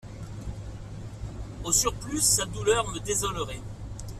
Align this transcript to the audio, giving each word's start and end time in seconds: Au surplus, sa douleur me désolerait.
Au 1.63 1.71
surplus, 1.71 2.21
sa 2.21 2.45
douleur 2.45 2.89
me 2.91 2.97
désolerait. 3.01 3.61